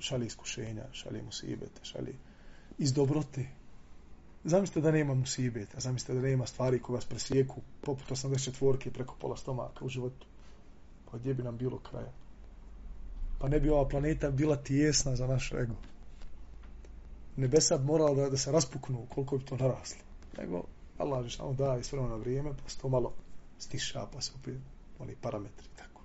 [0.00, 2.14] šalje iskušenja, šalje musibete, šalje
[2.78, 3.46] iz dobrote.
[4.44, 9.36] Zamislite da nema musibeta, zamislite da nema stvari koje vas presijeku poput 84 preko pola
[9.36, 10.26] stomaka u životu
[11.10, 12.12] pa gdje bi nam bilo kraja?
[13.38, 15.74] Pa ne bi ova planeta bila tijesna za naš ego.
[17.36, 20.02] Nebesa bi morala da, da se raspuknu koliko bi to naraslo.
[20.38, 20.62] Nego,
[20.98, 23.12] Allah je samo da i sve na vrijeme, pa se to malo
[23.58, 24.54] stiša, pa se opet
[24.98, 25.97] oni parametri tako.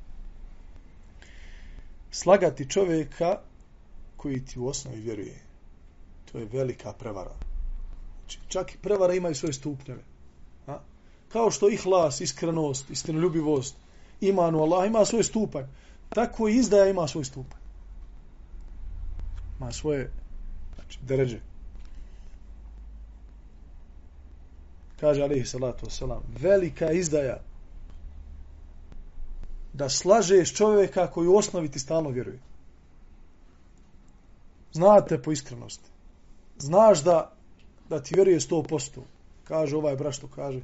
[2.11, 3.38] Slagati čovjeka
[4.16, 5.40] koji ti u osnovi vjeruje.
[6.33, 7.35] To je velika prevara.
[8.20, 10.02] Znači, čak i prevara imaju svoje stupnjeve.
[10.66, 10.78] A?
[11.28, 13.76] Kao što ihlas, iskrenost, istinoljubivost,
[14.20, 15.64] imanu Allah ima svoj stupanj.
[16.09, 17.61] Tako i izdaja ima svoj stupanj.
[19.59, 20.11] Ima svoje
[20.74, 21.40] znači, deređe.
[25.00, 27.40] Kaže alaihi salatu wasalam, velika izdaja
[29.72, 32.38] da slažeš čovjeka koji u osnovi ti stalno vjeruje.
[34.72, 35.90] Znate po iskrenosti.
[36.59, 37.33] Znaš da,
[37.88, 39.00] da ti vjeruje 100%.
[39.44, 40.61] Kaže ovaj brašto, kaže.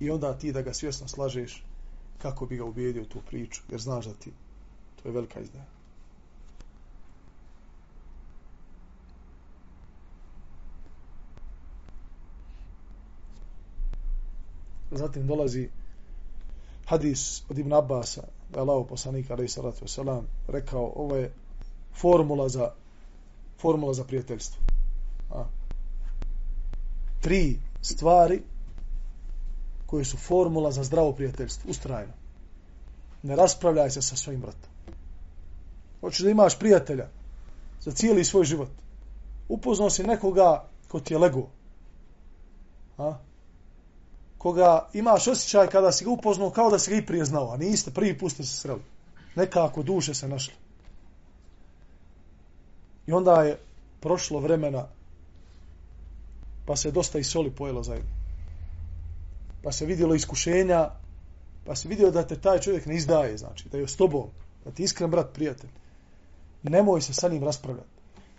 [0.00, 1.64] I onda ti da ga svjesno slažeš
[2.18, 3.62] kako bi ga ubijedio tu priču.
[3.70, 4.32] Jer znaš da ti
[5.02, 5.64] to je velika izdaja.
[14.90, 15.68] Zatim dolazi
[16.86, 21.32] hadis od Ibn Abbasa, da je Allah poslanik, alaih salatu wasalam, rekao, ovo je
[21.94, 22.70] formula za
[23.60, 24.62] formula za prijateljstvo.
[25.30, 25.44] A?
[27.20, 28.42] Tri stvari
[29.86, 32.12] koje su formula za zdravo prijateljstvo, ustrajno.
[33.22, 34.70] Ne raspravljaj se sa svojim bratom.
[36.00, 37.08] Hoćeš da imaš prijatelja
[37.80, 38.70] za cijeli svoj život.
[39.48, 41.48] Upoznao si nekoga ko ti je lego.
[42.98, 43.18] A?
[44.38, 47.56] Koga imaš osjećaj kada si ga upoznao kao da si ga i prije znao, a
[47.56, 48.82] niste prvi put ste se sreli.
[49.34, 50.54] Nekako duše se našli.
[53.06, 53.58] I onda je
[54.00, 54.86] prošlo vremena
[56.68, 58.10] pa se dosta i soli pojelo zajedno.
[59.62, 60.90] Pa se vidjelo iskušenja,
[61.64, 64.28] pa se vidio da te taj čovjek ne izdaje, znači, da je s tobom,
[64.64, 65.70] da ti iskren brat, prijatelj.
[66.62, 67.88] Nemoj se sa njim raspravljati.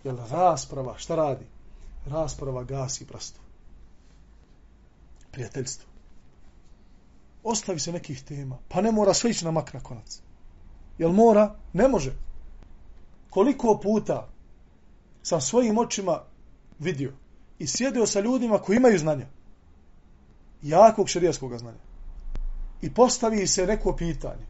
[0.04, 1.44] Jer rasprava, šta radi?
[2.06, 3.40] Rasprava gasi prastu.
[5.32, 5.89] Prijateljstvo.
[7.42, 8.58] Ostavi se nekih tema.
[8.68, 10.20] Pa ne mora sve ići na mak na konac.
[10.98, 11.54] Jel mora?
[11.72, 12.12] Ne može.
[13.30, 14.28] Koliko puta
[15.22, 16.22] sam svojim očima
[16.78, 17.12] vidio
[17.58, 19.26] i sjedio sa ljudima koji imaju znanja.
[20.62, 21.78] Jakog šarijaskog znanja.
[22.82, 24.46] I postavi se neko pitanje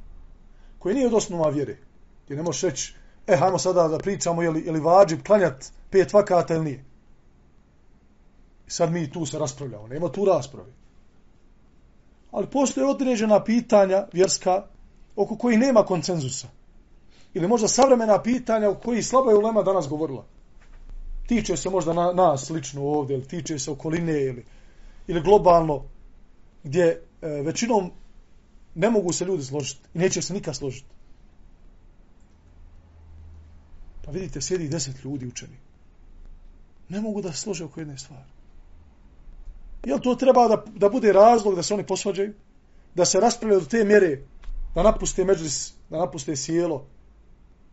[0.79, 1.77] koje nije od osnova vjere.
[2.29, 2.95] Ti ne možeš reći,
[3.27, 6.85] e, hajmo sada da pričamo, je li, je li vađib klanjat pet vakata ili nije.
[8.67, 9.89] I sad mi tu se raspravljamo.
[9.89, 10.73] Nema tu raspravi.
[12.31, 14.67] Ali postoje određena pitanja vjerska
[15.17, 16.49] oko koji nema koncenzusa.
[17.35, 20.25] Ili možda savremena pitanja o koji slaba je ulema danas govorila
[21.31, 24.45] tiče se možda na, nas lično ovdje, ili tiče se okoline, ili,
[25.07, 25.85] ili globalno,
[26.65, 27.91] gdje e, većinom
[28.75, 30.89] ne mogu se ljudi složiti i neće se nikad složiti.
[34.05, 35.57] Pa vidite, sjedi deset ljudi učeni.
[36.89, 38.31] Ne mogu da se slože oko jedne stvari.
[39.85, 42.35] Jel to treba da, da bude razlog da se oni posvađaju?
[42.95, 44.21] Da se raspravljaju do te mjere
[44.75, 46.87] da napuste međlis, da napuste sjelo,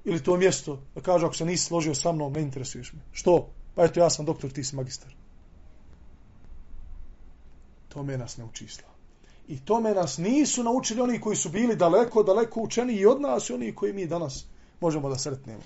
[0.04, 3.00] ili to mjesto da kaže ako se nisi složio sa mnom, ne interesuješ me.
[3.12, 3.50] Što?
[3.76, 5.15] Pa eto ja sam doktor, ti si magistar.
[7.89, 8.91] To me nas ne uči islam.
[9.48, 13.22] I to me nas nisu naučili oni koji su bili daleko, daleko učeni i od
[13.22, 14.46] nas i oni koji mi danas
[14.82, 15.62] možemo da sretnemo.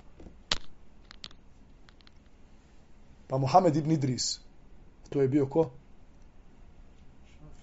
[3.28, 4.40] Pa Mohamed ibn Idris,
[5.10, 5.70] to je bio ko?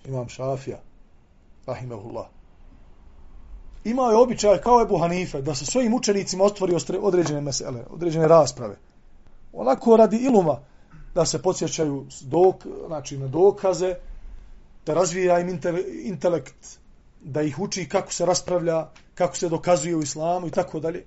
[0.08, 0.78] Imam Šafija,
[1.66, 2.26] rahimehullah.
[3.84, 8.76] imao je običaj kao Ebu Hanife da sa svojim učenicima otvori određene mesele, određene rasprave.
[9.52, 10.60] Onako radi iluma
[11.14, 13.94] da se podsjećaju dok, znači na dokaze,
[14.86, 15.60] da razvija im
[16.04, 16.78] intelekt,
[17.20, 21.04] da ih uči kako se raspravlja, kako se dokazuje u islamu i tako dalje.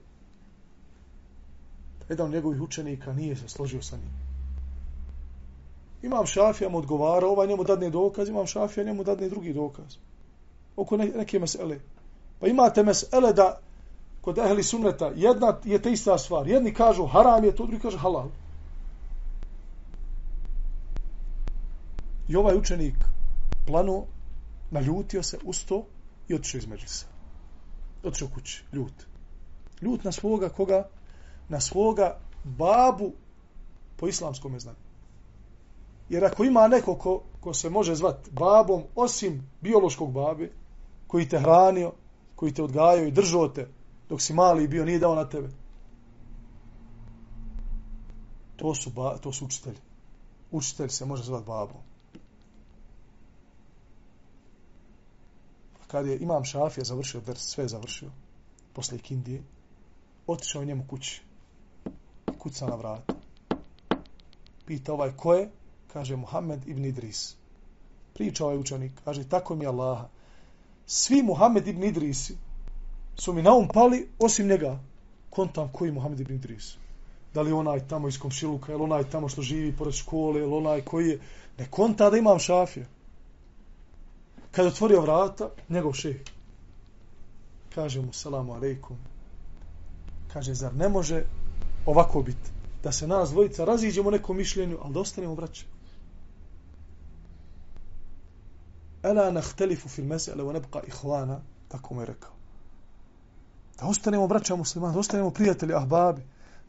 [2.09, 4.31] Jedan od njegovih učenika nije se složio sa njim.
[6.01, 9.95] Imam šafija mu odgovara, ovaj njemu dadne dokaz, imam šafija njemu dadne drugi dokaz.
[10.75, 11.79] Oko neke mesele.
[12.39, 13.59] Pa imate mesele da
[14.21, 16.47] kod ehli sunneta jedna je te ista stvar.
[16.47, 18.29] Jedni kažu haram je to, drugi kažu halal.
[22.27, 22.95] I ovaj učenik
[23.67, 24.05] plano
[24.71, 25.85] naljutio se usto
[26.27, 27.05] i otišao iz međlisa.
[28.03, 28.93] Otišao kući, ljut.
[29.81, 30.87] Ljut na svoga koga?
[31.49, 33.11] Na svoga babu
[33.97, 34.90] po islamskom znanju.
[36.12, 40.50] Jer ako ima neko ko, ko se može zvat babom, osim biološkog babe,
[41.08, 41.91] koji te hranio,
[42.36, 43.67] koji te odgajao i držao te
[44.10, 45.50] dok si mali bio, nije dao na tebe.
[48.56, 49.78] To su, ba, to su učitelji.
[50.52, 51.82] Učitelj se može zvati babom.
[55.88, 58.10] Kad je imam šafija završio, ders, sve završio,
[58.74, 59.43] posle ikindije,
[60.28, 61.21] otišao njemu kući.
[62.38, 63.13] Kuca na vrata.
[64.65, 65.50] Pita ovaj ko je?
[65.93, 67.36] Kaže Muhammed ibn Idris.
[68.13, 68.91] Priča ovaj učenik.
[69.06, 70.08] Kaže, tako mi je Allaha
[70.91, 72.36] svi Muhammed ibn Idrisi
[73.15, 74.80] su mi na um pali, osim njega,
[75.30, 76.73] kontam koji Muhammed ibn Idris.
[77.34, 80.82] Da li onaj tamo iz komšiluka, ili onaj tamo što živi pored škole, ili onaj
[80.82, 81.19] koji je...
[81.58, 82.88] Ne konta da imam šafije.
[84.51, 86.15] Kad otvorio vrata, njegov šeh.
[87.75, 88.97] Kaže mu, salamu alaikum.
[90.34, 91.23] Kaže, zar ne može
[91.86, 92.51] ovako biti?
[92.84, 95.65] Da se nas dvojica raziđemo nekom mišljenju, ali da ostanemo braće.
[99.03, 102.31] Ela nahtelifu fil mesele, wa nebqa ihvana, tako mu je rekao.
[103.79, 106.21] Da ostanemo braća muslimana, da ostanemo prijatelji ahbabi.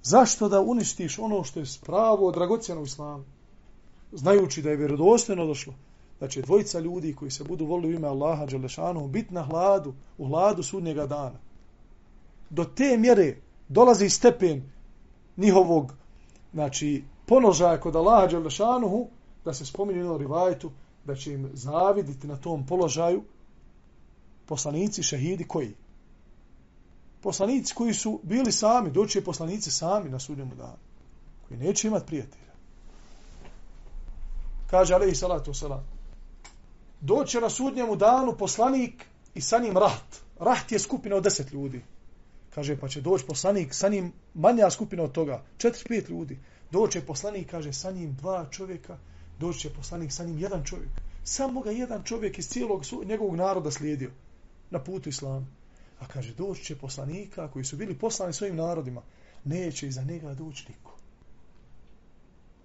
[0.03, 3.25] Zašto da uništiš ono što je spravo, dragocjeno u islamu?
[4.13, 5.75] Znajući da je vjerodostojno došlo
[6.23, 9.95] da će dvojica ljudi koji se budu volili u ime Allaha Đelešanu biti na hladu,
[10.19, 11.39] u hladu sudnjega dana.
[12.51, 13.37] Do te mjere
[13.69, 14.71] dolazi stepen
[15.37, 15.93] njihovog
[16.53, 19.07] znači, ponožaja kod Allaha Đelešanu
[19.45, 20.71] da se spominje u rivajtu
[21.05, 23.23] da će im zaviditi na tom položaju
[24.47, 25.75] poslanici šehidi koji?
[27.23, 30.79] Poslanici koji su bili sami, doći je poslanici sami na sudnjemu danu,
[31.49, 32.53] koji neće imati prijatelja.
[34.71, 35.85] Kaže, alaihi salatu salam,
[37.01, 40.23] doće na sudnjemu danu poslanik i sa njim raht.
[40.39, 41.85] Raht je skupina od deset ljudi.
[42.55, 46.39] Kaže, pa će doći poslanik, sa njim manja skupina od toga, četiri, pet ljudi.
[46.71, 48.99] Doće poslanik, kaže, sa njim dva čovjeka,
[49.43, 50.91] doći će poslanik, sa njim jedan čovjek.
[51.25, 54.11] Samo ga jedan čovjek iz cijelog njegovog naroda slijedio
[54.71, 55.47] na putu islama.
[56.01, 59.03] A kaže, doći će poslanika koji su bili poslani svojim narodima.
[59.45, 60.97] Neće iza njega doći niko.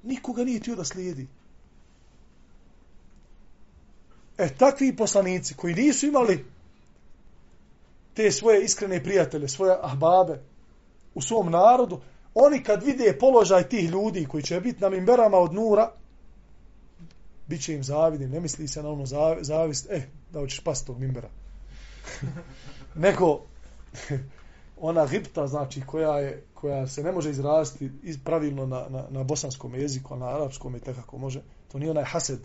[0.04, 1.28] Nikoga nije tio da slijedi.
[4.38, 6.46] E, takvi poslanici koji nisu imali
[8.14, 10.40] te svoje iskrene prijatelje, svoje ahbabe
[11.16, 12.02] u svom narodu,
[12.34, 15.92] oni kad vide položaj tih ljudi koji će biti na mimberama od nura,
[17.48, 19.06] bit će im zavidni, ne misli se na ono
[19.42, 21.30] zavist, eh, da hoćeš pas tog mimbera.
[22.96, 23.42] Neko,
[24.90, 27.92] ona gipta, znači, koja, je, koja se ne može izraziti
[28.24, 32.04] pravilno na, na, na bosanskom jeziku, a na arapskom je tako može, to nije onaj
[32.04, 32.40] hased,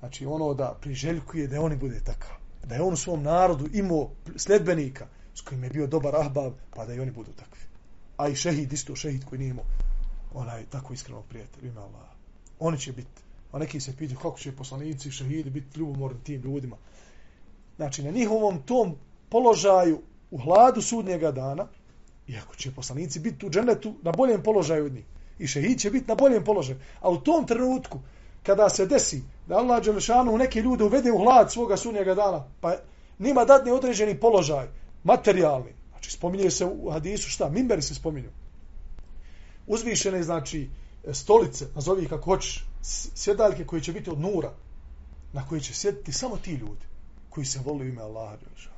[0.00, 2.36] Znači ono da priželjkuje da oni bude takav.
[2.64, 6.86] Da je on u svom narodu imao sledbenika s kojim je bio dobar ahbab, pa
[6.86, 7.60] da i oni budu takvi.
[8.16, 9.64] A i šehid, isto šehid koji nije imao
[10.34, 12.08] onaj tako iskreno prijatelj, ima Allah.
[12.58, 16.76] Oni će biti, a neki se pitaju kako će poslanici šehidi biti ljubomorni tim ljudima.
[17.76, 18.94] Znači na njihovom tom
[19.28, 21.66] položaju u hladu sudnjega dana,
[22.28, 25.04] iako će poslanici biti u dženetu na boljem položaju od njih,
[25.38, 28.00] i šehid će biti na boljem položaju, a u tom trenutku
[28.42, 32.76] kada se desi da Allah Đelešanu neke ljude uvede u hlad svoga sunnjega dana, pa
[33.18, 34.68] nima dadne određeni položaj,
[35.04, 35.72] materijalni.
[35.90, 37.48] Znači, spominje se u hadisu šta?
[37.48, 38.30] Mimberi se spominju.
[39.66, 40.68] Uzvišene, znači,
[41.12, 42.66] stolice, nazovi kako hoćeš,
[43.14, 44.52] sjedaljke koje će biti od nura,
[45.32, 46.86] na koje će sjediti samo ti ljudi
[47.30, 48.76] koji se voli ime Allaha Đelešanu.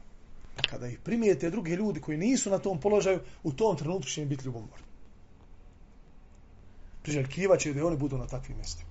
[0.70, 4.28] Kada ih primijete drugi ljudi koji nisu na tom položaju, u tom trenutku će im
[4.28, 4.86] biti ljubomorni.
[7.02, 8.90] Priželjkivaće da oni budu na takvim mjestima.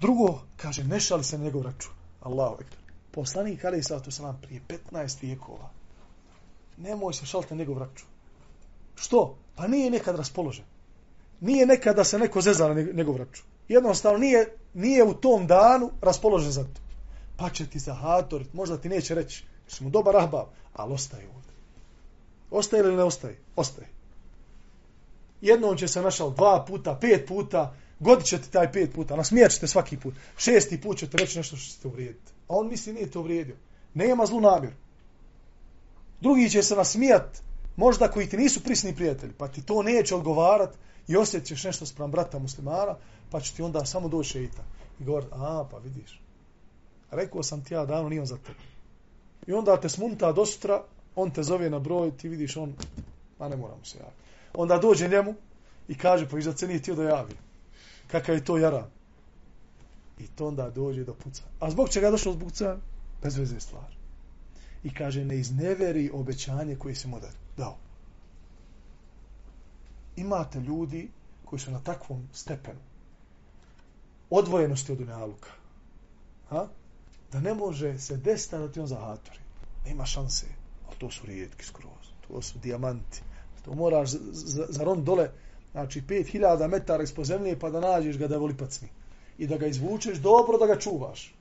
[0.00, 1.92] Drugo, kaže, ne šali se na njegov račun.
[2.20, 2.78] Allahu ekber.
[3.10, 4.60] Poslanik Ali Isatu Salam prije
[4.92, 5.70] 15 vijekova.
[6.76, 8.08] Nemoj se šaliti na njegov račun.
[8.94, 9.36] Što?
[9.56, 10.64] Pa nije nekad raspoložen.
[11.42, 13.44] Nije nekada da se neko zeza na njegov račun.
[13.68, 16.80] Jednostavno nije, nije u tom danu raspoložen za to.
[17.36, 21.52] Pa će ti zahatorit, možda ti neće reći, smo dobar ahbab, ali ostaje ovdje.
[22.50, 23.38] Ostaje ili ne ostaje?
[23.56, 23.88] Ostaje.
[25.40, 29.66] Jednom će se našao dva puta, pet puta, godit ti taj pet puta, nasmijat ćete
[29.66, 32.32] svaki put, šesti put ćete reći nešto što ćete uvrijediti.
[32.48, 33.56] A on misli nije to uvrijedio.
[33.94, 34.76] Nema zlu namjeru.
[36.20, 37.42] Drugi će se nasmijat,
[37.76, 40.74] možda koji ti nisu prisni prijatelji, pa ti to neće odgovarat
[41.08, 42.96] i osjećaš ćeš nešto sprem brata muslimana,
[43.30, 44.62] pa će ti onda samo doći šeita.
[45.00, 46.20] I govorit, a, pa vidiš.
[47.10, 48.58] Rekao sam ti ja davno, nijem za tebe.
[49.46, 50.82] I onda te smunta do sutra,
[51.16, 52.74] on te zove na broj, ti vidiš on,
[53.38, 54.16] a ne moramo se javiti.
[54.54, 55.34] Onda dođe njemu
[55.88, 57.34] i kaže, pa iza se nije tio da javi
[58.12, 58.88] kakav je to jara.
[60.18, 61.42] I to onda dođe do puca.
[61.60, 62.76] A zbog čega je došlo zbog puca?
[63.22, 63.90] Bez veze stvar.
[64.84, 67.20] I kaže, ne izneveri obećanje koje si mu
[67.56, 67.76] dao.
[70.16, 71.10] Imate ljudi
[71.44, 72.80] koji su na takvom stepenu
[74.30, 75.50] odvojenosti od unaluka.
[76.48, 76.66] Ha?
[77.32, 79.38] Da ne može se desiti da ti on zahatori.
[79.86, 80.46] Nema šanse.
[80.86, 82.06] Ali to su rijetki skroz.
[82.28, 83.22] To su dijamanti.
[83.64, 84.10] To moraš
[84.68, 85.30] za ron dole
[85.72, 88.88] znači 5000 metara ispod zemlje pa da nađeš ga da voli pacni.
[89.38, 91.34] I da ga izvučeš dobro da ga čuvaš.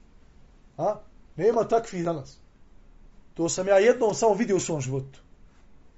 [0.77, 0.95] A?
[1.35, 2.37] Nema takvi danas.
[3.33, 5.19] To sam ja jednom samo vidio u svom životu.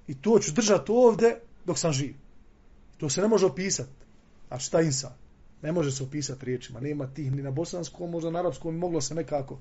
[0.07, 1.35] I to ću držati ovde
[1.65, 2.15] dok sam živ.
[2.97, 3.89] To se ne može opisati.
[4.47, 5.11] Znači, A šta insan?
[5.61, 6.79] Ne može se opisati riječima.
[6.79, 9.57] Nema tih ni na bosanskom, možda na arapskom moglo se nekako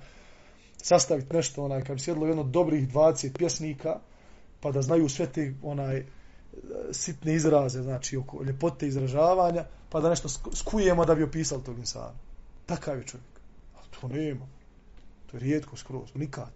[0.82, 4.01] sastaviti nešto, onaj, kad bi sjedlo jedno dobrih 20 pjesnika,
[4.61, 6.07] pa da znaju sve te onaj,
[6.93, 12.14] sitne izraze, znači oko ljepote izražavanja, pa da nešto skujemo da bi opisali tog insana.
[12.66, 13.40] Takav je čovjek.
[13.76, 14.47] Ali to nema.
[15.26, 16.53] To je rijetko skroz, nikad.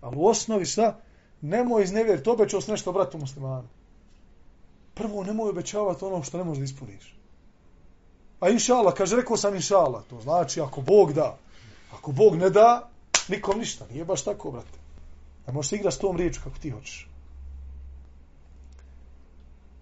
[0.00, 1.00] Ali u osnovi šta?
[1.40, 3.68] Nemoj iznevjeriti, obećao si nešto bratu muslimanu.
[4.94, 7.16] Prvo, nemoj obećavati ono što ne možeš da ispuniš.
[8.40, 10.02] A inšala, kaže, rekao sam inšala.
[10.10, 11.38] To znači, ako Bog da,
[11.92, 12.88] ako Bog ne da,
[13.28, 13.86] nikom ništa.
[13.92, 14.78] Nije baš tako, brate.
[15.46, 17.08] Ne možeš igrati s tom riječu kako ti hoćeš.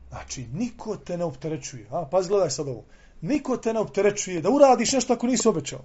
[0.08, 1.86] Znači, niko te ne opterećuje.
[1.90, 2.84] A, pa gledaj sad ovo.
[3.20, 5.80] Niko te ne opterećuje da uradiš nešto ako nisi obećao.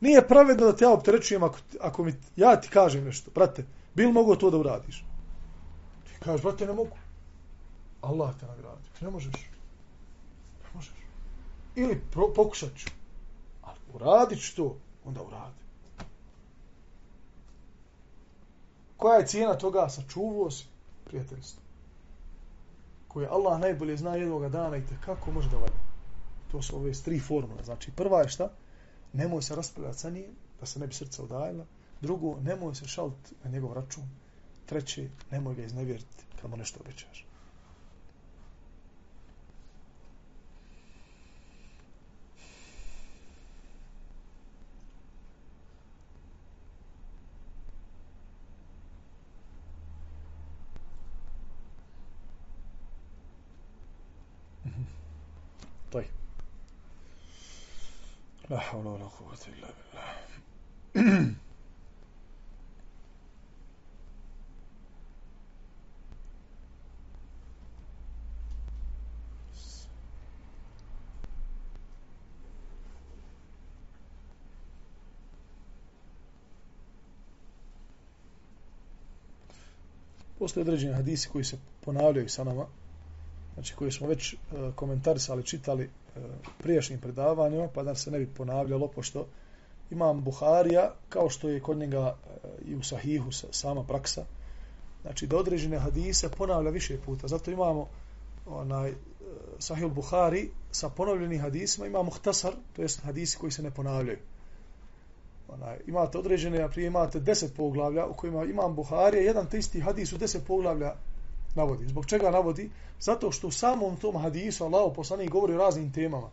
[0.00, 3.30] Nije pravedno da te ja opterećujem ako, ako mi, ja ti kažem nešto.
[3.34, 3.64] Brate,
[3.98, 5.04] bil mogo to da uradiš?
[6.06, 6.96] Ti kažeš, brate, ne mogu.
[8.00, 8.88] Allah te nagradi.
[9.00, 9.34] Ne možeš.
[10.64, 10.94] Ne možeš.
[11.76, 12.90] Ili pro, pokušat ću.
[13.62, 15.58] Ali uradit ću to, onda uradi.
[18.96, 19.88] Koja je cijena toga?
[19.88, 20.64] Sačuvao si
[21.04, 21.62] prijateljstvo.
[23.08, 25.80] Koje Allah najbolje zna jednog dana i te kako može da valja.
[26.52, 27.64] To su ove tri formule.
[27.64, 28.50] Znači, prva je šta?
[29.12, 31.64] Nemoj se raspravljati sa njim, da se ne bi srca udajila.
[32.00, 34.04] Drugo, nemoj se šaliti na njegov račun.
[34.66, 37.24] Treće, nemoj ga iznevjeriti kad mu nešto obećaš.
[55.92, 56.10] طيب
[58.50, 61.34] لا حول ولا قوة إلا بالله
[80.48, 82.66] Postoje određeni hadisi koji se ponavljaju sa nama,
[83.54, 84.36] znači koje smo već e,
[84.74, 86.20] komentarisali, čitali e,
[86.58, 89.26] prijašnjim predavanjima, pa da se ne bi ponavljalo, pošto
[89.90, 94.24] imam Buharija, kao što je kod njega e, i u Sahihu sama praksa,
[95.02, 97.28] znači da određene hadise ponavlja više puta.
[97.28, 97.88] Zato imamo
[98.46, 98.94] onaj e,
[99.58, 104.18] Sahih Buhari sa ponovljenim hadisima, imamo Muhtasar, to jest hadisi koji se ne ponavljaju.
[105.48, 109.80] Onaj, imate određene, a prije imate deset poglavlja u kojima imam Buharija, jedan te isti
[109.80, 110.94] hadis u deset poglavlja
[111.54, 111.88] navodi.
[111.88, 112.70] Zbog čega navodi?
[113.00, 116.30] Zato što u samom tom hadisu Allah poslanik govori o raznim temama.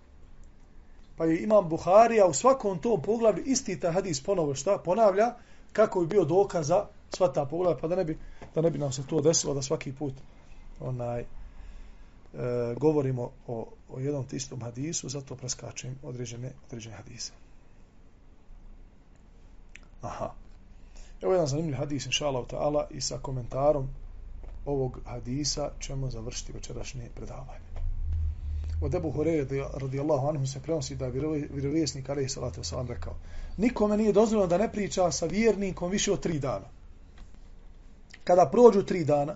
[1.18, 5.34] Pa je imam Buharija u svakom tom poglavlju isti ta hadis ponovo šta ponavlja
[5.74, 8.18] kako bi bio dokaz za sva ta poglavlja pa da ne bi,
[8.55, 10.13] da ne bi nam se to desilo da svaki put
[10.80, 11.26] onaj e,
[12.78, 17.45] govorimo o, o jednom tistom hadisu zato preskačem određene, određene hadise.
[20.06, 20.34] Aha.
[21.22, 23.89] Evo jedan zanimljiv hadis, inša Allah, i sa komentarom
[24.66, 27.66] ovog hadisa ćemo završiti večerašnje predavanje.
[28.82, 31.12] Od Ebu Horeje radijallahu anhu se prenosi da je
[31.51, 33.14] vjerovjesnik alaihi salatu wasalam rekao
[33.58, 36.66] nikome nije dozvoljeno da ne priča sa vjernikom više od tri dana.
[38.24, 39.36] Kada prođu tri dana,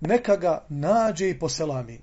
[0.00, 2.00] neka ga nađe i poselami.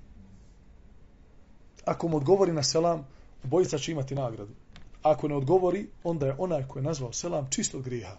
[1.84, 3.06] Ako mu odgovori na selam,
[3.42, 4.52] bojica će imati nagradu.
[5.06, 8.16] Ako ne odgovori, onda je onaj koji je nazvao selam čistog griha.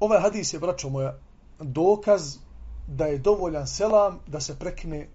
[0.00, 1.18] Ovaj hadis je, braćo moja,
[1.60, 2.36] dokaz
[2.86, 5.08] da je dovoljan selam da se prekine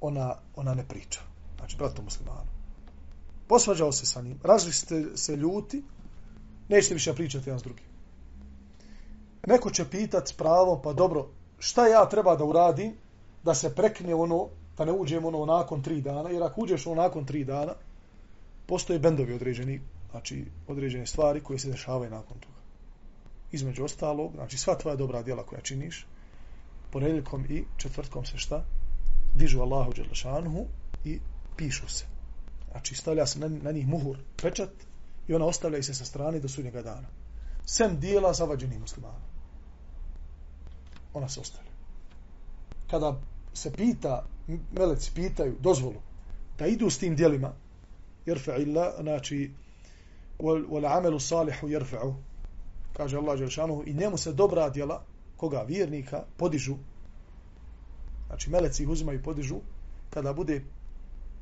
[0.00, 1.20] ona, ona ne priča.
[1.58, 2.50] Znači, brato muslimanu.
[3.48, 5.82] Posvađao se sa njim, razli ste se ljuti,
[6.68, 7.86] nećete više pričati jedan s drugim.
[9.46, 11.28] Neko će pitat s pravom, pa dobro,
[11.58, 12.94] šta ja treba da uradim
[13.44, 14.48] da se prekne ono,
[14.80, 17.72] pa ne uđemo ono nakon tri dana, jer ako uđeš ono nakon tri dana,
[18.66, 22.60] postoje bendovi određeni, znači određene stvari koje se dešavaju nakon toga
[23.52, 26.06] između ostalog, znači sva tvoja dobra djela koja činiš,
[26.90, 28.64] ponedjeljkom i četvrtkom se šta?
[29.34, 30.66] Dižu Allahu Đelešanuhu
[31.04, 31.18] i
[31.56, 32.04] pišu se.
[32.70, 34.70] Znači stavlja se na, na njih muhur, pečat
[35.28, 37.08] i ona ostavlja se sa strane do sudnjega dana.
[37.66, 39.24] Sem dijela zavađenih muslimana.
[41.14, 41.70] Ona se ostavlja.
[42.90, 43.20] Kada
[43.54, 44.24] se pita,
[44.72, 46.00] meleci pitaju dozvolu
[46.58, 47.52] da idu s tim dijelima,
[48.26, 49.50] jerfe illa, znači,
[50.38, 52.14] wal amelu salihu jerfe'u
[53.00, 55.02] kaže Allah Đelšanu, i njemu se dobra djela,
[55.36, 56.76] koga vjernika, podižu,
[58.26, 59.56] znači meleci ih uzimaju i podižu,
[60.10, 60.62] kada bude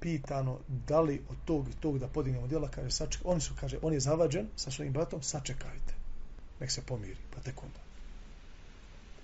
[0.00, 3.78] pitano da li od tog i tog da podignemo djela, kaže, saček, oni su, kaže,
[3.82, 5.94] on je zavađen sa svojim bratom, sačekajte,
[6.60, 7.80] nek se pomiri, pa tek onda.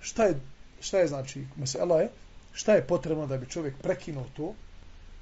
[0.00, 0.40] Šta je,
[0.80, 2.10] šta je znači, mesela je,
[2.54, 4.54] šta je potrebno da bi čovjek prekinuo to,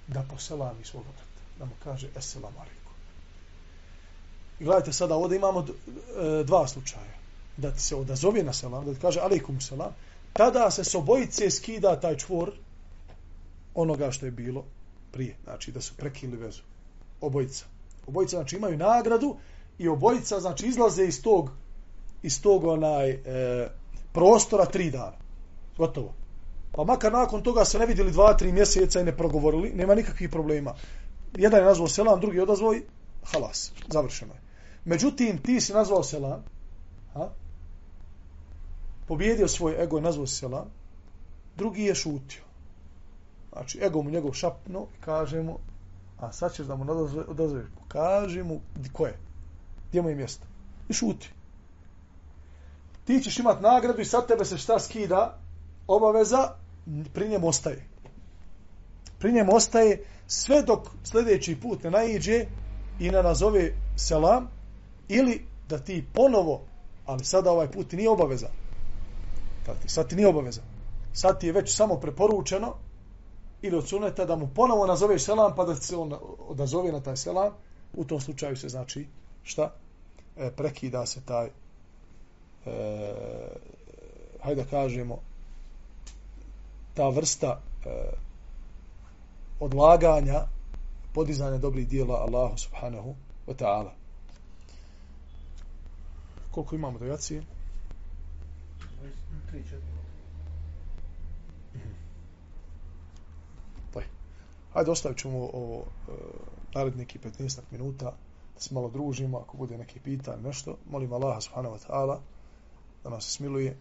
[0.07, 2.93] da poselami svoga brata, da mu kaže, eselamu alaikum.
[4.61, 7.23] I gledajte sada, ovdje imamo e, dva slučaja.
[7.57, 9.95] Da ti se odazove na selam, da ti kaže alaikum selam,
[10.33, 12.53] tada se s obojice skida taj čvor
[13.75, 14.65] onoga što je bilo
[15.13, 15.37] prije.
[15.45, 16.63] Znači da su prekinuli vezu.
[17.21, 17.65] Obojica.
[18.07, 19.37] Obojica znači imaju nagradu
[19.79, 21.51] i obojica znači izlaze iz tog
[22.23, 23.21] iz tog onaj e,
[24.13, 25.17] prostora tri dana.
[25.77, 26.15] Gotovo.
[26.73, 30.31] Pa makar nakon toga se ne vidjeli dva, tri mjeseca i ne progovorili, nema nikakvih
[30.31, 30.75] problema.
[31.37, 32.83] Jedan je nazvao selam, drugi je odazvao i
[33.25, 34.41] halas, završeno je.
[34.85, 36.45] Međutim, ti si nazvao selam,
[37.15, 37.29] ha?
[39.09, 40.71] pobjedio svoj ego i nazvao selam,
[41.57, 42.43] drugi je šutio.
[43.53, 45.59] Znači, ego mu njegov šapno i kaže mu,
[46.21, 46.87] a sad ćeš da mu
[47.29, 48.61] odazoveš, kaže mu
[48.93, 49.19] ko je,
[49.89, 50.47] gdje mu je mjesto.
[50.89, 51.31] I šuti.
[53.05, 55.39] Ti ćeš imat nagradu i sad tebe se šta skida,
[55.87, 56.55] obaveza,
[57.13, 57.85] pri njemu ostaje.
[59.19, 62.47] Pri njemu ostaje sve dok sljedeći put ne naiđe
[63.01, 64.49] i ne nazove selam
[65.09, 66.61] ili da ti ponovo,
[67.07, 68.49] ali sada ovaj put ti nije obaveza.
[69.87, 70.63] Sad ti nije obaveza.
[71.13, 72.75] Sad ti je već samo preporučeno
[73.63, 76.15] ili od suneta da mu ponovo nazoveš selam pa da se on
[76.49, 77.53] odazove na taj selam,
[77.95, 79.07] u tom slučaju se znači
[79.43, 79.75] šta?
[80.37, 81.51] E, prekida se taj e,
[84.43, 85.19] hajde da kažemo
[86.95, 87.89] ta vrsta e,
[89.61, 90.47] odlaganja
[91.15, 93.15] podizanja dobrih dijela Allahu subhanahu
[93.47, 93.91] wa ta'ala.
[96.51, 97.43] Koliko imamo do jacije?
[99.53, 99.93] 3-4.
[104.73, 106.13] Hajde, ostavit ćemo ovo e,
[106.75, 108.05] naredni neki 15 minuta
[108.55, 110.77] da se malo družimo, ako bude neki pitan, nešto.
[110.91, 112.19] Molim Allaha subhanahu wa ta'ala
[113.05, 113.77] da nas smiluje,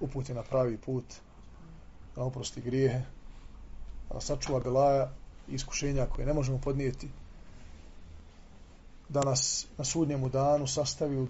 [0.00, 1.04] uputi na pravi put,
[2.15, 3.01] da oprosti grijehe,
[4.09, 5.11] da nas sačuva belaja
[5.47, 7.09] i iskušenja koje ne možemo podnijeti,
[9.09, 11.27] da nas na sudnjemu danu sastavi u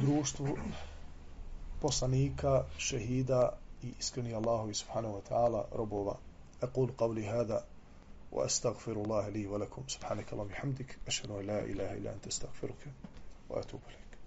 [0.00, 0.56] društvu
[1.80, 6.16] poslanika, šehida i iskreni Allahu subhanahu wa ta'ala robova.
[6.62, 7.64] أقول قولي هذا
[8.32, 12.92] وأستغفر الله لي ولكم سبحانك اللهم وبحمدك أشهد أن لا إله إلا أنت أستغفرك
[13.48, 14.18] وأتوب إليك